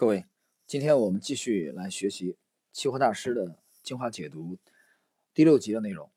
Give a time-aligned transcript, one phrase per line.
[0.00, 0.24] 各位，
[0.66, 2.38] 今天我们继续来学习
[2.72, 4.56] 期货大师的精华解读
[5.34, 6.10] 第六集的内容。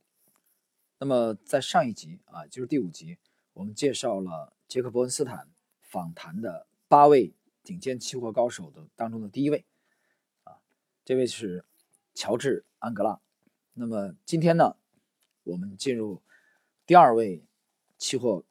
[1.00, 3.18] 那么在上一集啊，就是第五集，
[3.52, 5.50] 我们介绍了杰克伯恩斯坦
[5.82, 9.65] 访谈的八位顶尖期货高手的当中的第一位
[10.46, 10.62] 啊，
[11.04, 11.65] 这位是
[12.13, 13.20] 乔治安格拉。
[13.74, 14.78] 那么今天呢，
[15.44, 16.22] 我们进入
[16.86, 17.44] 第二位
[17.98, 18.45] 期货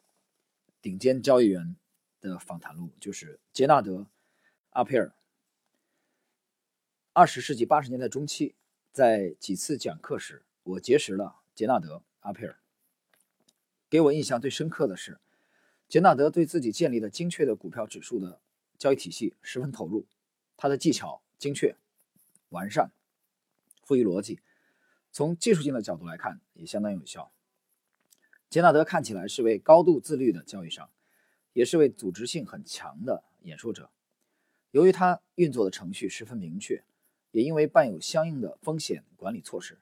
[0.83, 1.75] 顶尖交易员
[2.21, 4.07] 的访谈录，就是杰纳德
[4.73, 5.15] 阿佩尔。
[7.15, 8.55] 二十世纪八十年代中期，
[8.91, 12.59] 在几次讲课时，我结识了杰纳德·阿佩尔。
[13.91, 15.21] 给我印象最深刻的是，
[15.91, 18.41] 杰纳德对自己建立的精确的股票指数的
[18.79, 20.07] 交易体系十分投入，
[20.57, 21.77] 他的技巧精确、
[22.49, 22.91] 完善、
[23.85, 24.41] 富于逻辑，
[25.11, 27.31] 从技术性的角度来看也相当有效。
[28.49, 30.89] 杰纳德看起来是位高度自律的交易商，
[31.53, 33.91] 也是位组织性很强的演说者。
[34.71, 36.83] 由于他运作的程序十分明确。
[37.33, 39.79] 也因为伴有相应的风险管理措施，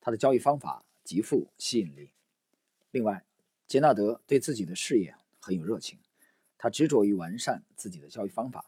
[0.00, 2.10] 他的交易方法极富吸引力。
[2.90, 3.24] 另外，
[3.66, 5.98] 杰纳德对自己的事业很有热情，
[6.58, 8.66] 他执着于完善自己的交易方法。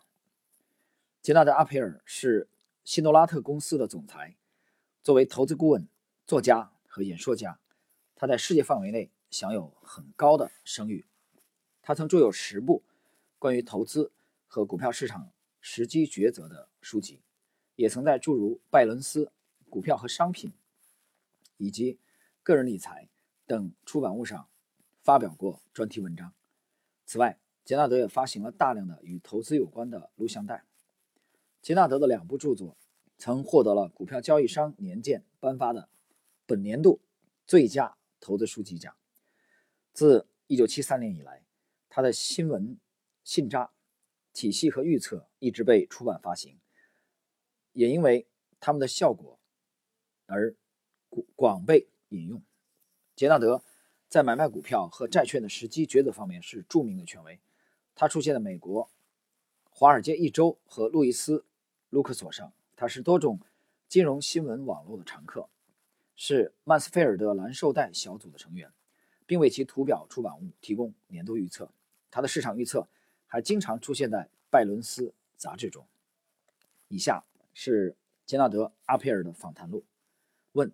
[1.22, 2.48] 杰纳德·阿佩尔是
[2.84, 4.36] 希诺拉特公司的总裁，
[5.02, 5.88] 作为投资顾问、
[6.26, 7.58] 作家和演说家，
[8.14, 11.06] 他在世界范围内享有很高的声誉。
[11.82, 12.82] 他曾著有十部
[13.38, 14.12] 关于投资
[14.46, 17.22] 和股票市场时机抉择的书籍。
[17.76, 19.30] 也曾在诸如《拜伦斯
[19.70, 20.50] 股票和商品》
[21.56, 21.94] 以及
[22.42, 23.04] 《个人理财》
[23.46, 24.48] 等出版物上
[25.02, 26.34] 发表过专题文章。
[27.04, 30.64] 此外，杰纳德也发行了大量的与投资有关的录像带。
[31.62, 32.76] 杰纳德的两部著作
[33.18, 35.88] 曾获得了《股票交易商年鉴》颁发的
[36.46, 37.00] 本年度
[37.46, 38.94] 最佳投资书籍奖。
[39.92, 41.44] 自1973年以来，
[41.88, 42.78] 他的新闻
[43.24, 43.72] 信札
[44.32, 46.58] 体系和预测一直被出版发行。
[47.76, 48.26] 也因为
[48.58, 49.38] 他们的效果
[50.24, 50.56] 而
[51.34, 52.42] 广被引用。
[53.14, 53.62] 杰纳德
[54.08, 57.38] 在买卖股票和债券的时机抉择方面是著名的权威。
[57.94, 58.84] 他出现在美国
[59.68, 61.38] 《华尔街一周》和路易斯·
[61.90, 62.50] 卢克索上。
[62.74, 63.40] 他是多种
[63.88, 65.50] 金融新闻网络的常客，
[66.14, 68.72] 是曼斯菲尔德蓝绶带小组的成员，
[69.26, 71.70] 并为其图表出版物提供年度预测。
[72.10, 72.88] 他的市场预测
[73.26, 75.86] 还经常出现在拜伦斯杂志中。
[76.88, 77.22] 以下。
[77.58, 77.96] 是
[78.26, 79.86] 杰纳德·阿佩尔的访谈录。
[80.52, 80.70] 问：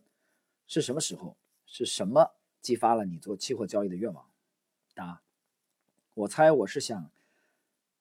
[0.67, 1.39] 是什么时候？
[1.65, 4.29] 是什么激发了你做期货交易的愿望？
[4.93, 5.23] 答：
[6.13, 7.13] 我猜我是想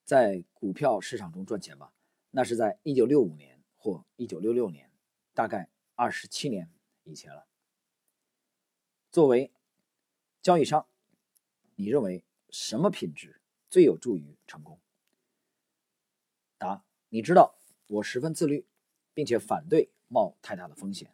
[0.03, 1.93] 在股票市场中赚钱吧。
[2.31, 4.91] 那是在1965年或1966年，
[5.35, 7.45] 大概27年以前了。
[9.11, 9.53] 作为
[10.41, 10.87] 交易商，
[11.75, 14.81] 你认为什么品质最有助于成功？
[16.57, 18.65] 答：你知道，我十分自律。
[19.13, 21.13] 并且反对冒太大的风险。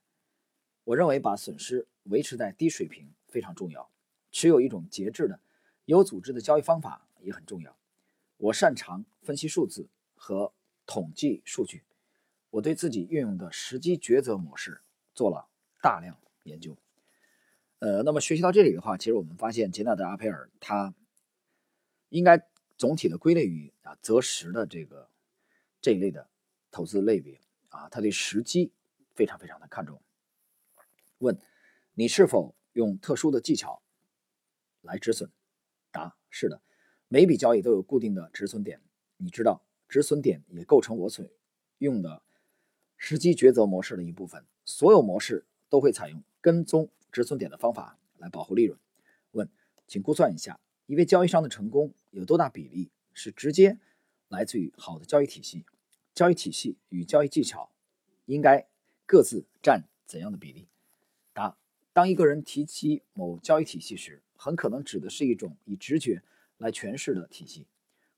[0.84, 3.90] 我认为把损失维持在低水平非常重要。
[4.32, 5.40] 持有一种节制的、
[5.86, 7.78] 有组织的交易方法也很重要。
[8.38, 10.54] 我擅长分析数字和
[10.86, 11.84] 统计数据。
[12.52, 14.82] 我对自己运用的时机抉择模式
[15.14, 15.50] 做了
[15.82, 16.78] 大量研究。
[17.80, 20.94] 呃，那么学习到这里的话，其实我们发现杰纳德·阿佩尔他
[22.10, 22.48] 应该
[22.78, 25.10] 总体的归类于啊择时的这个
[25.82, 26.30] 这一类的
[26.70, 27.40] 投资类别。
[27.70, 28.72] 啊，他对时机
[29.14, 30.02] 非常非常的看重。
[31.20, 31.40] 问：
[31.94, 33.82] 你是否用特殊的技巧
[34.82, 35.30] 来止损？
[35.92, 36.62] 答：是的，
[37.08, 38.82] 每笔交易都有固定的止损点。
[39.18, 41.26] 你知道，止损点也构成我所
[41.80, 42.22] 用的
[42.96, 44.46] 时机抉择模式的一部分。
[44.64, 48.78] 所有模式都会采用跟踪止损点的方法来保护利润。
[49.32, 49.50] 问：
[49.88, 53.80] 请估算一下，一位交易商的成功有多大比例是直接
[54.28, 55.66] 来自于好的交易体系？
[56.18, 57.70] 交易体系与交易技巧
[58.26, 58.68] 应该
[59.06, 60.68] 各自占怎样的比例？
[61.32, 61.56] 答：
[61.94, 66.24] 当一个人提及某交易体系时，很可能指的是一种以直觉
[66.58, 67.68] 来诠释的体系，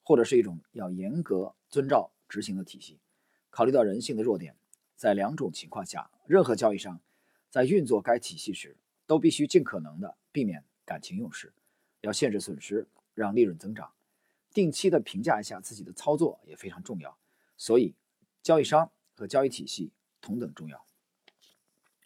[0.02, 3.02] 或者是一种要严格遵照执行的体系。
[3.50, 4.56] 考虑到人性的弱点，
[4.96, 7.02] 在两种情况下，任何交易商
[7.50, 11.52] 在运作该体系时，都必须尽可能的避免感情用事，
[12.00, 13.92] 要限制损失，让利润增长。
[14.54, 17.18] 定期的评价一下自己的操作也非常重要。
[17.60, 17.94] 所以，
[18.42, 19.92] 交易商和交易体系
[20.22, 20.86] 同等重要。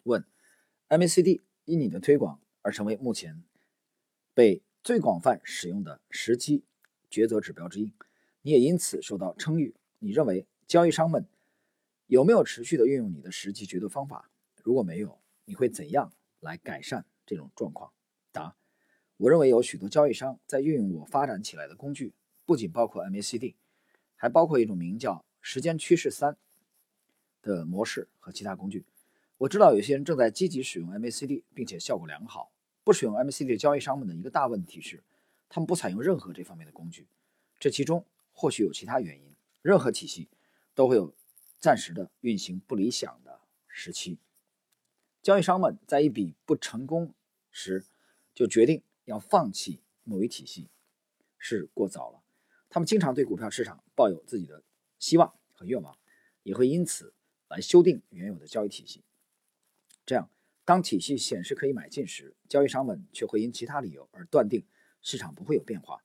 [0.02, 0.26] 问
[0.88, 3.44] ：MACD 因你的推广而成为目前
[4.34, 6.64] 被最广泛使用的时机
[7.08, 7.92] 抉择指标之一，
[8.42, 9.76] 你也因此受到称誉。
[10.00, 11.24] 你认为交易商们
[12.08, 14.28] 有没有持续的运用你的时机抉择方法？
[14.64, 17.92] 如果没有，你会怎样来改善这种状况？
[18.32, 18.56] 答：
[19.18, 22.12] 我认为有许多交易商在运用我发展起来的工具，
[22.44, 23.54] 不仅包括 MACD，
[24.16, 25.24] 还包括一种名叫。
[25.46, 26.38] 时间趋势三
[27.42, 28.86] 的模式和其他工具。
[29.36, 32.50] 我知道有些人正在积极使用 MACD，并且效果良好。
[32.82, 35.04] 不使用 MACD 的交易商们的一个大问题是，
[35.50, 37.06] 他们不采用任何这方面的工具。
[37.60, 39.34] 这其中或许有其他原因。
[39.60, 40.28] 任何体系
[40.74, 41.14] 都会有
[41.60, 43.38] 暂时的运行不理想的
[43.68, 44.18] 时期。
[45.22, 47.14] 交易商们在一笔不成功
[47.50, 47.84] 时
[48.34, 50.68] 就决定要放弃某一体系，
[51.36, 52.22] 是过早了。
[52.70, 54.62] 他们经常对股票市场抱有自己的
[55.04, 55.98] 希望和愿望，
[56.44, 57.12] 也会因此
[57.50, 59.04] 来修订原有的交易体系。
[60.06, 60.30] 这样，
[60.64, 64.64] 当体系显示可以买进时，交易商们却会因其他理由而断定
[65.02, 66.02] 市场不会有变化，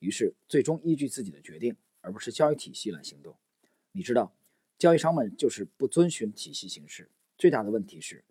[0.00, 3.38] 于是最终依据自己的决定，而不是交易体系来行动。
[3.92, 4.34] 你知道，
[4.76, 7.08] 交易商们就是不遵循体系行事。
[7.38, 8.24] 最大的问题是，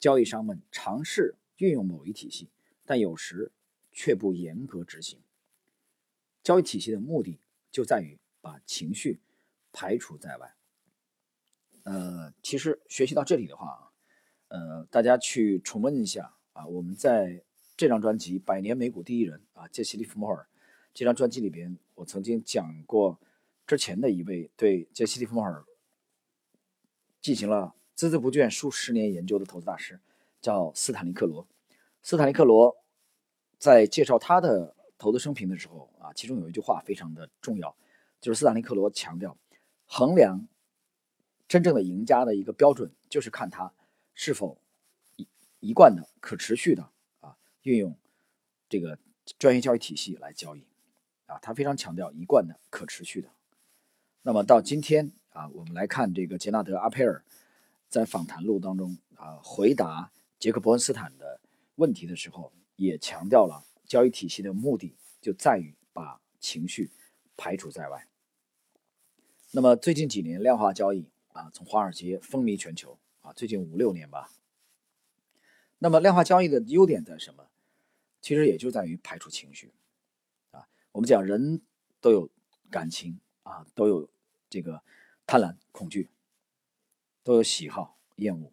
[0.00, 2.48] 交易商们尝试运用某一体系，
[2.84, 3.52] 但有时
[3.92, 5.20] 却不严格执行。
[6.42, 7.38] 交易体系的目的
[7.70, 9.20] 就在于把情绪
[9.72, 10.54] 排除在外。
[11.84, 13.86] 呃，其实学习到这里的话。
[14.52, 17.40] 呃，大家去重温一下啊，我们在
[17.76, 20.44] 这张专辑《百年美股第一人》啊，杰西·利弗莫尔
[20.92, 23.20] 这张专辑里边，我曾经讲过
[23.64, 25.64] 之前的一位对杰西·利弗莫尔
[27.22, 30.00] 进行了孜孜不倦数十年研究的投资大师，
[30.42, 31.46] 叫斯坦利·克罗。
[32.02, 32.76] 斯坦利·克罗
[33.56, 37.72] 在介绍他的投资生平的时候啊，其中有一句话非常的重要，
[38.20, 39.38] 就是斯坦利·克罗强调，
[39.92, 40.46] 衡量
[41.48, 43.72] 真正的赢家的一个标准，就是看他。
[44.14, 44.56] 是否
[45.16, 45.26] 一
[45.58, 46.90] 一贯的可持续的
[47.20, 47.96] 啊运用
[48.68, 48.96] 这个
[49.36, 50.64] 专业交易体系来交易
[51.26, 51.38] 啊？
[51.40, 53.28] 他非常强调一贯的可持续的。
[54.22, 57.24] 那么到今天啊，我们来看这个杰纳德·阿佩尔
[57.88, 61.40] 在访谈录当中啊回答杰克·伯恩斯坦的
[61.74, 66.90] 问题的时候，也强调了交易体系的目的就在于把情绪
[67.36, 68.06] 排除在外。
[69.52, 72.98] 那么最近几年量化交易啊，从华尔街风靡全球。
[73.22, 74.30] 啊，最近五六年吧。
[75.78, 77.48] 那么量化交易的优点在什么？
[78.22, 79.74] 其实也就在于排除情绪。
[80.52, 81.60] 啊，我们讲人
[82.00, 82.30] 都有
[82.70, 84.08] 感情啊，都有
[84.48, 84.82] 这个
[85.26, 86.08] 贪婪、恐惧，
[87.22, 88.52] 都有喜好、厌恶。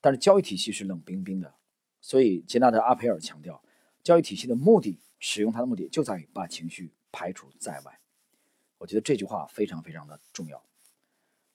[0.00, 1.54] 但是交易体系是冷冰冰的。
[2.00, 3.64] 所以杰纳德·阿培尔强调，
[4.02, 7.98] 交易体系的目的，使用它的目的就在于把情绪排除在外。
[8.78, 10.58] 我觉得这句话非常非常的重要。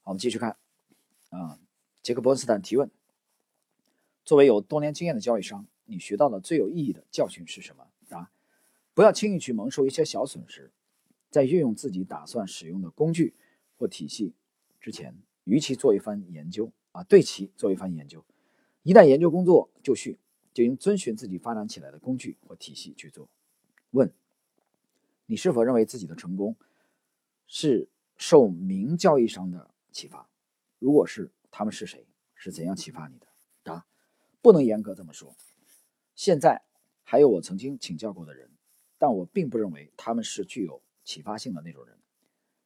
[0.02, 0.58] 好，我们继续看
[1.30, 1.60] 啊。
[2.02, 2.90] 杰克·伯恩斯坦提问：
[4.24, 7.88] 作为有多年经验的交易商，你学到的最有意义的教训是什么？
[8.08, 8.32] 答：
[8.94, 10.72] 不要轻易去蒙受一些小损失。
[11.30, 13.36] 在运用自己打算使用的工具
[13.78, 14.34] 或体系
[14.82, 18.26] 之前，与其做一番研究啊，对其做一番研究。
[18.82, 20.18] 一旦研究工作就绪，
[20.54, 23.30] 就应遵循自己发展起来的工具或体系去做。
[23.92, 24.12] 问：
[25.28, 26.56] 你是否认为自己的成功
[27.52, 30.30] 是受名教义上的启发？
[30.78, 32.08] 如果是，他们是谁？
[32.36, 33.28] 是怎样启发你的？
[33.64, 33.86] 答：
[34.40, 35.36] 不能严格这么说。
[36.14, 36.62] 现在
[37.04, 38.52] 还有我曾经请教过的人，
[39.00, 41.98] 但我并不认为他们是具有启发性的那种人。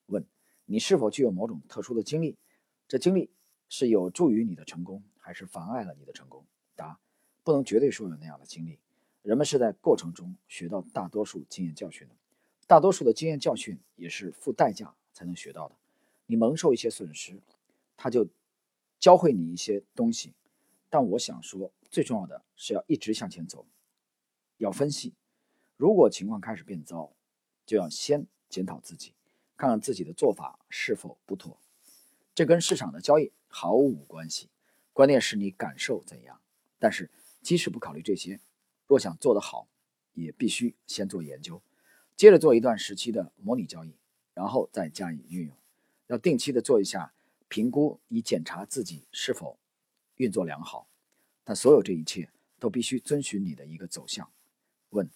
[0.07, 0.27] 问：
[0.65, 2.37] 你是否具有某种特殊的经历？
[2.85, 3.31] 这经历
[3.69, 6.45] 是有助于你的成功，还是妨碍了你的成功？
[6.75, 6.99] 答：
[7.41, 8.79] 不能绝对说有那样的经历。
[9.21, 12.15] 人们是在过程中学到大多数经验教训的，
[12.73, 15.75] 大多数的经验教训也是付代价才能学到的。
[16.25, 17.39] 你蒙受一些损失，
[17.95, 18.27] 他就。
[18.99, 20.33] 教会你一些东西，
[20.89, 23.65] 但我想说，最重要的是要一直向前走，
[24.57, 25.13] 要分析。
[25.75, 27.11] 如果情况开始变糟，
[27.65, 29.13] 就要先检讨自己，
[29.57, 31.59] 看看自己的做法是否不妥。
[32.33, 34.49] 这跟市场的交易毫无关系，
[34.93, 36.39] 关键是你感受怎样。
[36.79, 37.11] 但是
[37.41, 38.39] 即使不考虑这些，
[38.87, 39.67] 若想做得好，
[40.13, 41.61] 也必须先做研究，
[42.15, 43.95] 接着做一段时期的模拟交易，
[44.33, 45.55] 然后再加以运用。
[46.07, 47.13] 要定期的做一下。
[47.49, 49.59] 评估以检查自己是否
[50.15, 50.87] 运作良好，
[51.43, 54.27] 但所有这一切都必须遵循你的一个走向。
[54.89, 55.07] 问：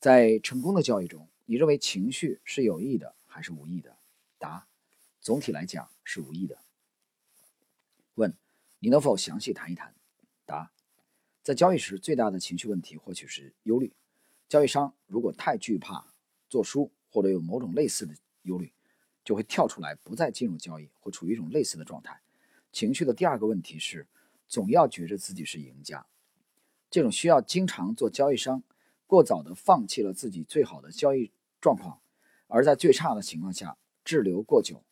[0.00, 3.96] 在成功的交易中，你认为情绪是有益的还是无益的？
[4.38, 4.66] 答：
[5.20, 6.58] 总体来讲是无益的。
[8.16, 8.34] 问：
[8.80, 9.94] 你能否详细谈一谈？
[10.44, 10.72] 答：
[11.44, 13.92] 在交易时，最大的情绪问题或许是忧虑。
[14.48, 16.11] 交易商如果太惧怕
[16.52, 18.70] 做输，或者有某种类似的忧虑。
[19.24, 22.20] 就会跳出来，不再进入交易，会处于一种类似的状态。
[22.72, 24.08] 情绪的第二个问题是，
[24.48, 26.04] 总要觉着自己是赢家。
[26.90, 28.64] 这种需要经常做交易商，
[29.06, 31.30] 过早的放弃了自己最好的交易
[31.60, 32.02] 状况，
[32.48, 34.82] 而在最差的情况下滞留过久。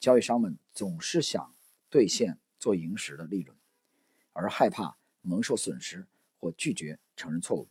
[0.00, 1.54] 交易商们总是想
[1.88, 3.56] 兑现做赢时的利润，
[4.32, 6.08] 而害怕蒙受损失
[6.40, 7.68] 或拒绝承认错误。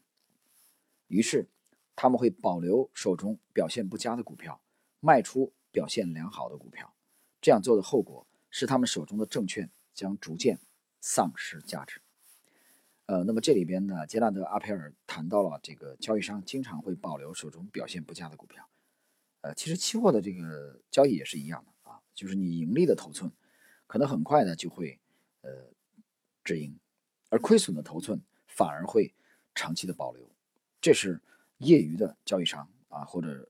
[1.07, 1.49] 于是，
[1.95, 4.61] 他们会保留手中表现不佳的股票，
[4.99, 5.53] 卖出。
[5.73, 6.93] 表现良好的股票，
[7.39, 10.59] 这样做的后果是他们手中的证券将逐渐
[10.99, 12.01] 丧失价值。
[13.05, 18.67] 呃，那么这里边呢，杰纳德·阿佩尔谈到了这个交易商经常会保留手中表现不佳的股票。
[19.39, 23.31] 呃，其实期货的这个交易也是一样的啊，就是你盈利的头寸，
[23.87, 24.99] 可能很快呢就会
[25.39, 25.49] 呃
[26.43, 26.77] 止盈，
[27.29, 29.15] 而亏损的头寸反而会
[29.55, 30.29] 长期的保留。
[30.81, 31.21] 这是
[31.61, 33.49] 业余的交易商啊，或者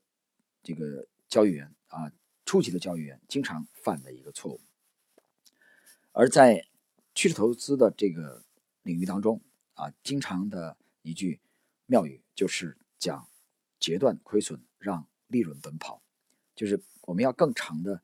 [0.62, 2.12] 这个交易员啊，
[2.44, 4.60] 初级的交易员经常犯的一个错误。
[6.12, 6.68] 而在
[7.14, 8.44] 趋势投资的这个
[8.82, 9.40] 领域当中，
[9.74, 11.40] 啊，经常的一句
[11.86, 13.28] 妙语就是讲
[13.80, 16.02] 截断亏损，让利润奔跑，
[16.54, 18.02] 就是我们要更长的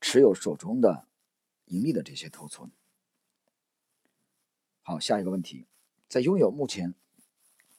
[0.00, 1.08] 持有手中的
[1.66, 2.70] 盈利的这些头寸。
[4.82, 5.66] 好，下一个问题，
[6.08, 6.94] 在拥有目前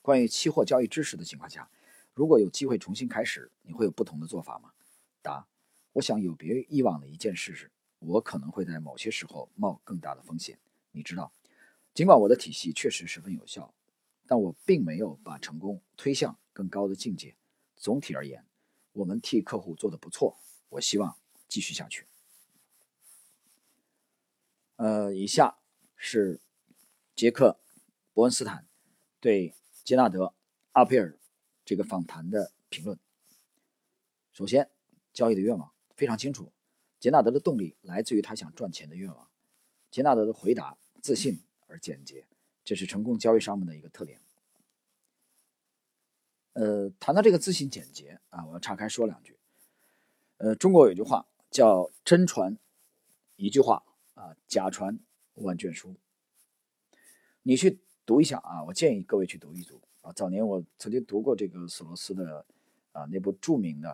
[0.01, 1.69] 关于期货交易知识的情况下，
[2.13, 4.71] 如果有机会重新开始，你会有不同的做法吗？
[5.21, 5.47] 答：
[5.93, 10.59] 我想有别于以往的一件事是，我可能会在某些时候冒更大的风险。
[10.91, 11.33] 你知道。
[11.91, 13.73] 尽管我的体系确实十分有效，
[14.25, 17.35] 但我并没有把成功推向更高的境界。
[17.75, 18.45] 总体而言，
[18.93, 20.37] 我们替客户做的不错。
[20.69, 21.17] 我希望
[21.49, 22.05] 继续下去。
[24.77, 25.57] 呃，以下
[25.97, 26.39] 是
[27.15, 27.59] 杰克·
[28.13, 28.65] 伯恩斯坦
[29.19, 29.55] 对
[29.89, 30.25] 杰纳德·
[30.73, 31.17] 阿佩尔
[31.65, 32.99] 这个访谈的评论。
[34.31, 34.69] 首先，
[35.13, 36.51] 交易的愿望非常清楚。
[36.99, 39.27] 杰纳德的动力来自于他想赚钱的愿望。
[39.89, 41.41] 杰纳德的回答自信。
[41.65, 42.27] 而简洁，
[42.63, 44.21] 这是成功交易商们的一个特点。
[46.53, 49.39] 呃，谈到这个自信简洁啊，我要岔开说两句。
[50.37, 52.55] 呃，中国有句话叫“真传
[53.37, 54.99] 一句话啊，假传
[55.33, 55.95] 万卷书”。
[57.41, 57.79] 你去
[58.09, 60.11] 读一下啊，我建议各位去读一读啊。
[60.13, 62.43] 早年我曾经读过这个索罗斯的
[62.91, 63.91] 啊那部著名的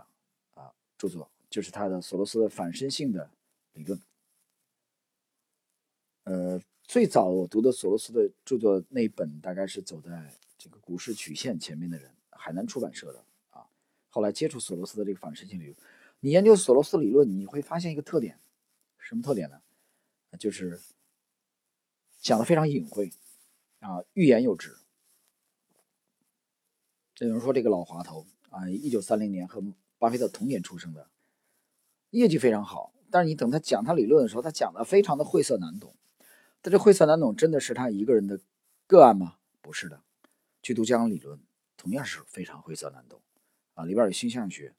[0.54, 3.30] 啊著作，就是他的索罗斯的反身性的
[3.74, 4.00] 理论。
[6.24, 6.62] 呃。
[6.88, 13.66] 最早我读的索罗斯的著作那本，大概是走在这个股市曲线前面的人，海南出版社的啊。
[14.12, 15.76] 后来接触索罗斯的这个反身性理论，
[16.20, 18.40] 你研究索罗斯理论，你会发现一个特点，
[19.00, 19.60] 什么特点呢？
[20.38, 20.80] 就是
[22.20, 23.12] 讲的非常隐晦
[23.86, 24.78] 啊，欲言又止。
[27.14, 29.64] 这有人说这个老滑头啊，一九三零年和
[30.00, 31.08] 巴菲特同年出生的，
[32.10, 35.96] 业绩非常好，但是你等他讲他理论的时候，他讲的非常的晦涩难懂。
[36.62, 38.40] 但这晦涩难懂真的是他一个人的
[38.88, 39.38] 个案吗？
[39.62, 40.02] 不是的，
[40.64, 41.40] 去读江恩理论
[41.78, 43.22] 同样是非常晦涩难懂
[43.76, 44.74] 啊，里边有星象学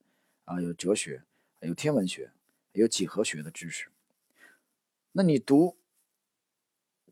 [0.45, 1.23] 啊，有哲学，
[1.61, 2.33] 有天文学，
[2.73, 3.89] 有几何学的知识。
[5.13, 5.77] 那你读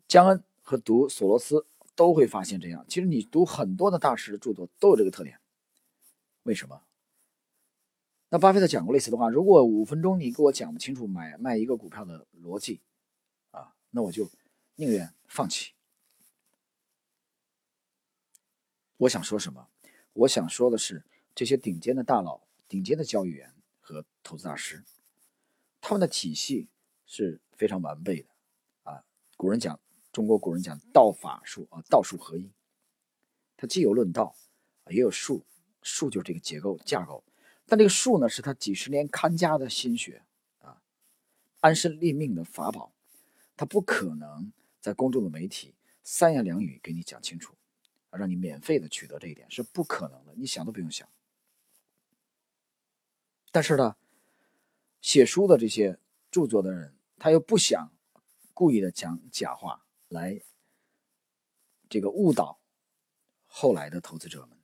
[0.07, 2.85] 江恩和读索罗斯都会发现这样。
[2.89, 5.39] 其实你读很多的大师的著作都有这个特点。
[6.45, 6.83] 为什么？
[8.31, 12.81] 那巴菲特讲过类似的话：如果五分钟你给我讲不清楚买卖一个股票的逻辑
[13.51, 14.31] 啊，那我就。
[14.77, 15.73] 宁愿放弃。
[18.97, 19.69] 我想说什么？
[20.15, 24.83] 我想说的是，这些顶尖的大佬、顶尖的交易员和投资大师，
[25.81, 26.67] 他们的体系
[27.07, 28.29] 是非常完备的
[28.83, 29.05] 啊。
[29.37, 29.79] 古人讲，
[30.15, 32.51] 中国古人讲道法术啊，道术合一。
[33.57, 34.35] 它既有论道，
[34.89, 35.45] 也有术，
[35.83, 37.23] 术就是这个结构架构。
[37.67, 40.23] 但这个术呢，是他几十年看家的心血
[40.61, 40.81] 啊，
[41.61, 42.95] 安身立命的法宝，
[43.57, 44.53] 他不可能。
[44.81, 47.55] 在公众的媒体三言两语给你讲清楚，
[48.11, 51.09] 让你免费的取得这一点是不可能的，你想都不用想。
[53.51, 53.97] 但是呢，
[55.01, 55.99] 写书的这些
[56.31, 57.91] 著作的人，他又不想
[58.53, 60.41] 故意的讲假话来
[61.89, 62.61] 这个误导
[63.47, 64.59] 后来的投资者们，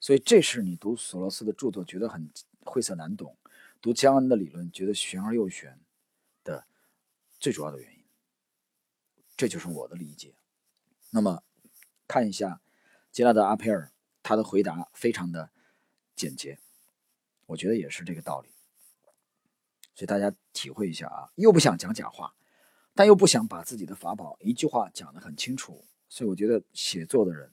[0.00, 2.30] 所以这是你读索罗斯的著作觉得很
[2.64, 3.36] 晦涩难懂，
[3.80, 5.80] 读江恩的理论觉得玄而又玄
[6.42, 6.66] 的
[7.38, 8.04] 最主要的原因。
[9.36, 10.34] 这就是我的理解。
[11.10, 11.42] 那么，
[12.08, 12.60] 看一下
[13.12, 13.92] 杰拉德·阿佩尔，
[14.22, 15.50] 他的回答非常的
[16.14, 16.58] 简洁，
[17.46, 18.50] 我觉得也是这个道理。
[19.94, 22.34] 所以大家体会一下啊，又不想讲假话，
[22.96, 25.84] 但又不想把自己的法宝一句话讲得很清楚。
[26.08, 27.52] 所以我觉得写作的人，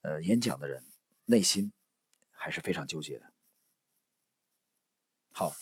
[0.00, 0.82] 呃，演讲的人，
[1.26, 1.70] 内心
[2.30, 3.30] 还是非常纠结的。
[5.32, 5.52] 好，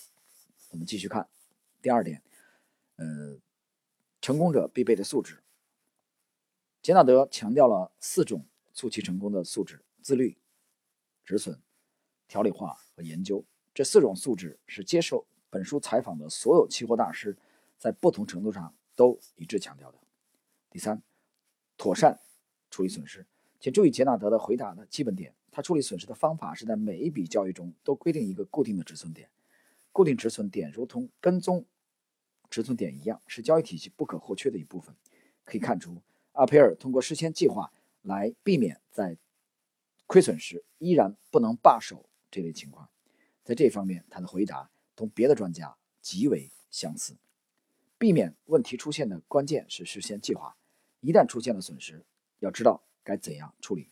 [0.70, 1.28] 我们继续看
[1.82, 2.22] 第二点，
[2.94, 3.40] 呃。
[4.20, 5.38] 成功者必备的素质。
[6.82, 10.36] 杰纳德强调了四种促其成功的素质：自律、
[11.24, 11.62] 止损、
[12.26, 13.44] 条理化和研究。
[13.72, 17.38] 这四种素质是接受本书采访的所有期货大师
[17.78, 19.98] 在不同程度上都一致强调的。
[20.68, 21.00] 第三，
[21.76, 22.18] 妥善
[22.68, 23.24] 处理损失。
[23.60, 29.30] 请注意杰纳德的回答的基本点：他处理损失的方法是在每一笔交易中都规定一个固定的止损点。
[29.92, 31.64] 固定止损点如同跟踪
[32.50, 34.96] 止损点一样，是交易体系不可或缺的一部分。
[35.44, 36.02] 可以看出，
[36.32, 39.16] 阿佩尔通过事先计划来避免在
[40.08, 42.90] 亏损时依然不能罢手这类情况。
[43.44, 47.16] 在这方面，他的回答同别的专家极为相似。
[47.98, 50.56] 避免问题出现的关键是事先计划，
[51.00, 52.06] 一旦出现了损失，
[52.38, 53.90] 要知道该怎样处理。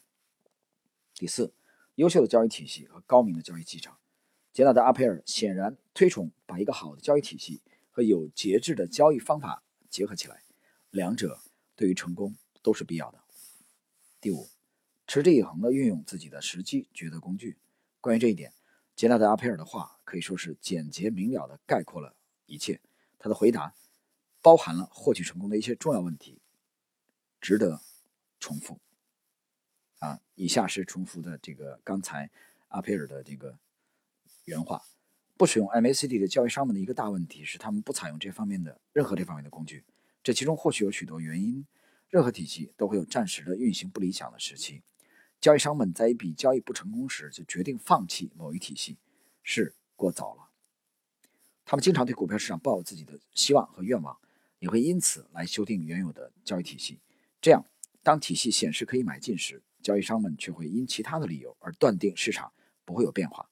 [1.12, 1.52] 第四，
[1.96, 3.98] 优秀的交易体系和高明的交易技巧。
[4.52, 7.60] 杰纳德·阿佩尔显然推崇把一个好的交易体系
[7.90, 10.44] 和有节制的交易方法结合起来，
[10.90, 11.40] 两者
[11.74, 13.24] 对于成功都是必要的。
[14.20, 14.48] 第五，
[15.06, 17.58] 持之以恒地运用自己的时机抉择工具。
[18.00, 18.52] 关于这一点，
[18.94, 22.14] 杰纳德·阿佩尔的话可以说是简洁明了地概括了
[22.46, 22.80] 一切。
[23.18, 23.74] 他的回答。
[24.46, 26.40] 包含了获取成功的一些重要问题，
[27.40, 27.82] 值得
[28.38, 28.78] 重复。
[29.98, 32.30] 啊，以下是重复的这个刚才
[32.68, 33.58] 阿佩尔的这个
[34.44, 34.84] 原话：
[35.36, 39.84] 不使用 MACD 的交易商们的一个大问题是，他们不采用这方面的任何这方面的工具。
[40.22, 41.66] 这其中或许有许多原因。
[42.08, 44.84] 任何体系都会有暂时的运行不理想的时期。
[45.40, 48.96] 交易商们在一笔交易不成功时就决定放弃某一体系，
[49.42, 50.50] 是过早了。
[51.64, 54.16] 他们经常对股票市场抱有自己的希望和愿望。
[54.58, 57.00] 也会因此来修订原有的交易体系，
[57.40, 57.64] 这样
[58.02, 62.52] 当体系显示可以买进时，交易商们却会因其他的理由而断定市场
[62.84, 63.48] 不会有变化，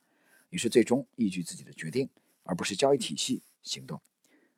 [0.51, 2.09] 于是最终依据自己的决定
[2.43, 4.01] 而不是交易体系行动。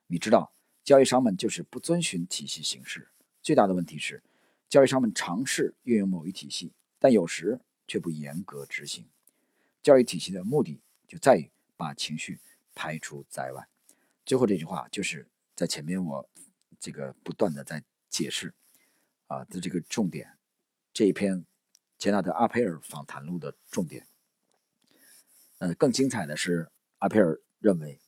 [0.07, 3.09] 你知道，交易商们就是不遵循体系行事。
[3.41, 4.23] 最大的问题是，
[4.69, 9.07] 交易商们尝试运用某一体系，但有时却不严格执行。
[9.83, 12.39] 交易体系的目的就在于把情绪
[12.73, 13.67] 排除在外。
[14.25, 15.27] 最后这句话就是
[15.57, 16.29] 在前面我。
[16.79, 18.53] 这个不断的在解释
[19.25, 20.37] 啊的这个重点，
[20.93, 21.43] 这一篇
[21.97, 24.07] 杰纳德·阿佩尔访谈录的重点。
[25.57, 27.99] 呃，更精彩的是，阿佩尔认为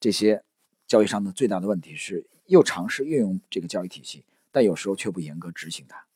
[0.00, 0.44] 这些
[0.84, 6.08] 交易商的最大的问题是，又尝试运用这个交易体系，但有时候却不严格执行它。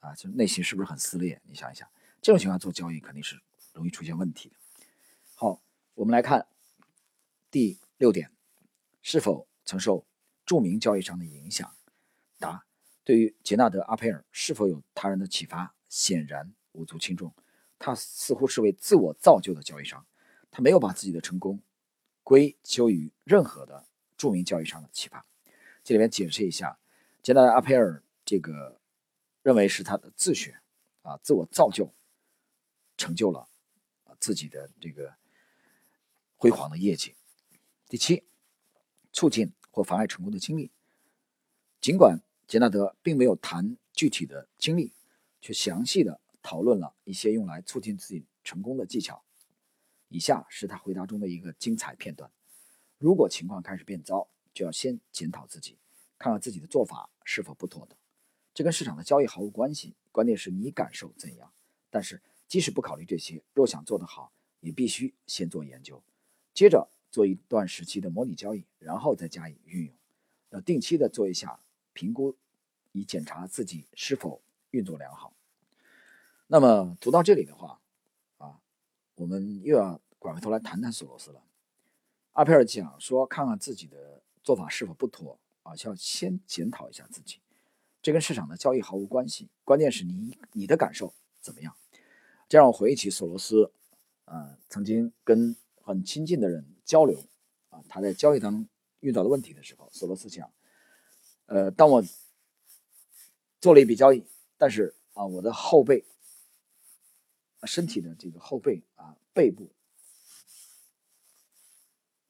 [0.00, 1.40] 啊，就内心是不是很撕裂？
[1.44, 1.88] 你想一想，
[2.20, 3.40] 这种情况做交易肯定是
[3.72, 4.56] 容易出现问题的。
[5.36, 5.62] 好，
[5.94, 6.48] 我们来看
[7.52, 8.32] 第六点，
[9.00, 10.06] 是否曾受。
[10.46, 11.74] 著名交易商的影响，
[12.38, 12.66] 答：
[13.02, 17.34] 对于杰纳德·阿佩尔是否有他人的启发，显然无足轻重。
[17.78, 20.06] 他似乎是位自我造就的交易商，
[20.50, 21.62] 他没有把自己的成功
[22.22, 23.86] 归咎于任何的
[24.18, 25.24] 著名交易商的启发。
[25.82, 26.78] 这里面解释一下，
[27.22, 28.78] 杰纳德·阿佩尔这个
[29.42, 30.60] 认为是他的自学
[31.00, 31.90] 啊，自我造就，
[32.98, 33.48] 成就了
[34.04, 35.14] 啊自己的这个
[36.36, 37.14] 辉煌的业绩。
[37.88, 38.24] 第七，
[39.14, 39.50] 促进。
[39.76, 40.70] 或妨碍成功的经历。
[41.80, 44.92] 尽管杰纳德并没有谈具体的经历，
[45.40, 49.24] 却详细的讨论了一些用来促进自己成功的技巧。
[50.10, 52.30] 以下是他回答中的一个精彩片段：
[52.98, 55.76] 如果情况开始变糟，就要先检讨自己，
[56.18, 57.98] 看看自己的做法是否不妥当。
[58.54, 61.52] 这跟市场的交易毫无关系，关键是你感受怎样。
[61.90, 66.00] 但是即使不考虑这些，若想做得好，也必须先做研究，
[66.52, 66.88] 接着。
[67.14, 69.94] 做一段时期的模拟交易，然后再加以运用。
[70.50, 71.60] 要定期的做一下
[71.92, 72.34] 评估，
[72.90, 75.32] 以检查自己是否运作良好。
[76.48, 77.78] 那么读到这里的话，
[78.38, 78.58] 啊，
[79.14, 81.40] 我们又要拐回头来谈谈索罗斯了。
[82.32, 87.38] 阿佩尔讲说，看看自己的做法是否不妥啊，需要先检讨一下自己。
[88.02, 91.76] 这跟市场的交易毫无关系，关键是你你的感受怎么样。
[92.48, 93.70] 这让我回忆起索罗斯，
[94.24, 96.73] 啊，曾经跟很亲近的人。
[96.84, 97.18] 交流
[97.70, 98.68] 啊，他在交易当中
[99.00, 100.52] 遇到的问题的时候，索罗斯讲
[101.46, 102.02] ：“呃，当我
[103.60, 104.24] 做了一笔交易，
[104.58, 106.04] 但是啊，我的后背、
[107.64, 109.70] 身体的这个后背啊，背部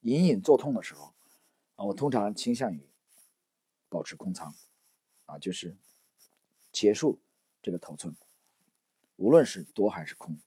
[0.02, 1.12] 隐隐作痛的时候
[1.74, 2.88] 啊，我通常倾向于
[3.88, 4.54] 保持空仓
[5.26, 5.76] 啊，就是
[6.72, 7.18] 结束
[7.60, 8.14] 这个头寸，
[9.16, 10.38] 无论是多还是空。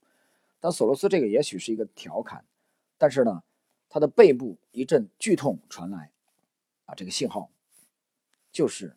[0.60, 2.46] 但索罗斯这个也许是一个调侃，
[2.98, 3.44] 但是呢。”
[3.90, 6.12] 他的背部一阵剧痛传来，
[6.86, 7.50] 啊，这个信号
[8.52, 8.96] 就是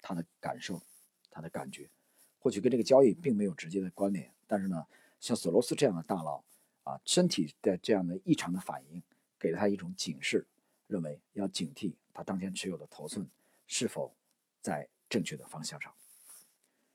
[0.00, 0.82] 他的感受，
[1.30, 1.90] 他的感觉，
[2.38, 4.86] 或许跟这个交易并没有直接的关联，但是呢，
[5.20, 6.42] 像索罗斯这样的大佬
[6.84, 9.02] 啊，身体的这样的异常的反应，
[9.38, 10.46] 给了他一种警示，
[10.86, 13.28] 认为要警惕他当前持有的头寸
[13.66, 14.14] 是否
[14.60, 15.94] 在正确的方向上。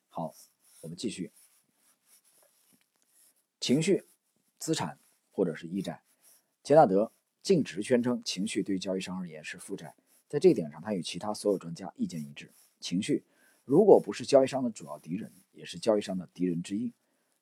[0.10, 0.34] 好，
[0.82, 1.32] 我们继续，
[3.60, 4.06] 情绪、
[4.58, 4.98] 资产
[5.32, 6.02] 或者是驿债，
[6.64, 7.12] 杰纳德。
[7.42, 9.96] 径直宣称，情绪对交易商而言是负债。
[10.28, 12.52] 在这一点上，他与其他所有专家意见一致。
[12.80, 13.24] 情绪
[13.66, 16.94] 如果不是交易商的主要敌人，也是交易商的敌人之一。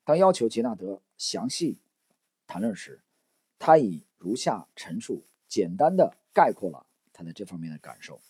[0.04, 1.78] 当要求杰纳德详细
[2.46, 3.02] 谈论时，
[3.60, 8.22] 他以如下陈述简单的概括了他在这方面的感受。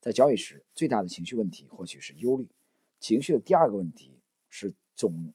[0.00, 2.46] 在交易时，最大的情绪问题或许是忧虑。
[3.00, 4.20] 情绪的第二个问题
[4.50, 5.32] 是总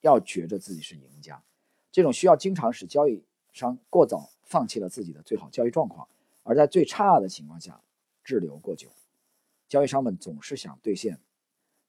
[0.00, 1.44] 要觉着自己是赢家，
[1.92, 3.22] 这种需要经常使交易
[3.58, 6.08] 商过早放弃了自己的最好交易状况，
[6.44, 7.82] 而在最差的情况下
[8.22, 8.90] 滞留过久。
[9.68, 11.20] 交易商们总是想兑现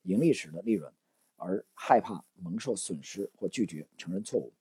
[0.01, 0.91] 盈利时的利润，
[1.37, 4.51] 而害怕蒙受损失或拒绝承认错误，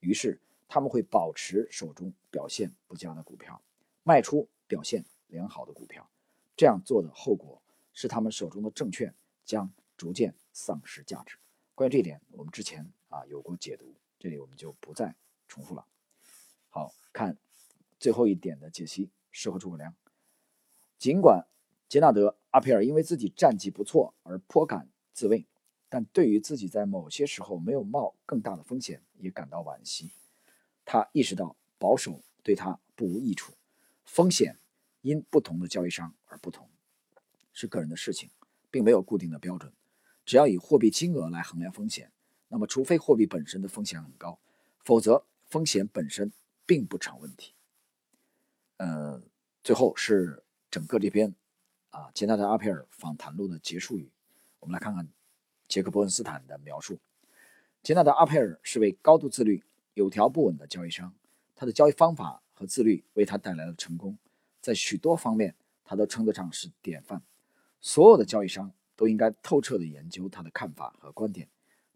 [0.00, 3.60] 于是他们会保持手中表现不佳的股票，
[4.02, 6.08] 卖出表现良好的股票。
[6.56, 11.36] 这样做的后果是，他们手中的证券将逐渐丧失价值。
[11.74, 15.14] 关于这一点，我们之前啊有过解读，这里我们就不再
[15.48, 15.84] 重复了。
[16.68, 17.36] 好看
[17.98, 19.94] 最后一点的解析，适合诸葛亮。
[20.98, 21.46] 尽管
[21.88, 25.46] 杰纳德·阿佩尔因为自己战绩不错而颇感自慰，
[25.88, 30.10] 但对于自己在某些时候没有冒更大的风险也感到惋惜。
[30.84, 33.52] 他意识到保守对他不无益处，
[34.04, 34.58] 风险
[35.02, 36.68] 因不同的交易商而不同，
[37.52, 38.30] 是个人的事情，
[38.70, 39.72] 并没有固定的标准。
[40.24, 42.12] 只要以货币金额来衡量风险，
[42.48, 44.38] 那么除非货币本身的风险很高，
[44.84, 46.32] 否则风险本身
[46.68, 47.54] 并不成问题。
[48.76, 49.22] 呃，
[49.64, 51.34] 最后是整个这篇。
[51.88, 54.12] 啊，杰纳德·阿佩尔访谈录的结束语，
[54.60, 55.08] 我们来看看
[55.66, 57.00] 杰克·伯恩斯坦的描述。
[57.82, 61.14] 杰纳德·阿佩尔是位高度自律、有条不紊的交易商，
[61.56, 64.18] 他的交易方法和自律为他带来了成功，
[64.60, 67.22] 在许多方面他都称得上是典范。
[67.80, 71.48] 所有的交易商都应该透彻地研究他的看法和观点。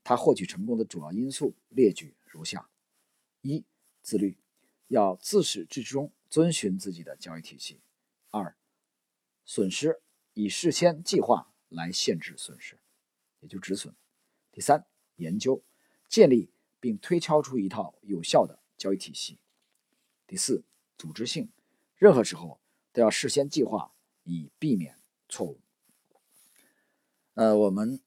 [0.03, 2.67] 他获取成功的主要因素列举如下：
[3.43, 3.63] 一、
[4.01, 4.39] 自律，
[4.93, 7.81] 要自始至终遵循自己的交易体系；
[8.29, 8.55] 二、
[9.47, 10.03] 损失
[10.35, 12.79] 以事先计划来限制损失，
[13.41, 13.97] 也就止损。
[14.51, 15.65] 第三，研究
[16.11, 19.39] 建立并推敲出一套有效的交易体系。
[20.27, 20.63] 第四，
[20.99, 21.51] 组织性，
[21.97, 22.61] 任何时候
[22.93, 25.63] 都要事先计划以避免错误。
[27.33, 28.03] 呃，我们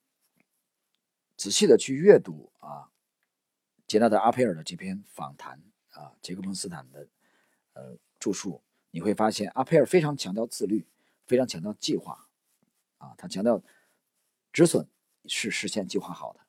[1.36, 2.92] 仔细的去阅读啊，
[3.88, 5.60] 杰纳德·阿佩尔的这篇访谈
[5.96, 7.08] 啊，杰克·彭斯坦的
[7.72, 10.86] 呃著述，你会发现阿佩尔非常强调自律。
[11.26, 12.28] 非常强调计划，
[12.98, 13.60] 啊，他强调
[14.52, 14.88] 止损
[15.24, 16.40] 是实现计划好的，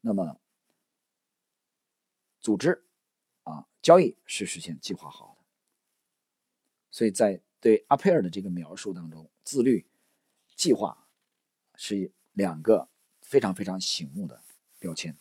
[0.00, 0.40] 那么
[2.40, 2.84] 组织
[3.44, 5.44] 啊交易是实现计划好的，
[6.90, 9.86] 所以在对阿佩尔的这个描述当中，自律、
[10.56, 11.06] 计划
[11.76, 12.88] 是两个
[13.22, 14.42] 非常非常醒目的
[14.80, 15.16] 标签。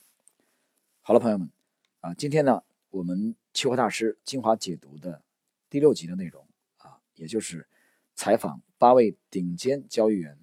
[1.03, 1.51] 好了，朋友们，
[1.99, 2.63] 啊，今天呢，
[2.95, 5.21] 我们期货大师精华解读的
[5.69, 7.67] 第六集的内容啊，也就是
[8.15, 8.61] 采访。
[8.77, 10.39] 八位顶尖交易员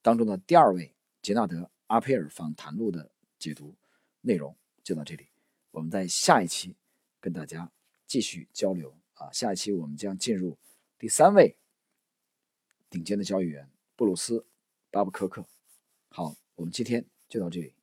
[0.00, 1.56] 当中的第二位杰纳德·
[1.88, 3.74] 阿佩尔访谈录的解读
[4.22, 5.28] 内容就到这里，
[5.70, 6.74] 我们在下一期
[7.20, 7.70] 跟大家
[8.06, 9.30] 继续交流啊！
[9.30, 10.56] 下一期我们将进入
[10.98, 11.58] 第三位
[12.88, 14.38] 顶尖的交易员布鲁斯·
[14.90, 15.46] 巴布科克。
[16.08, 17.75] 好，我们今天就到这里。